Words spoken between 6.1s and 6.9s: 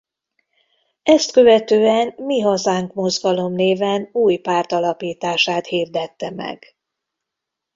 meg.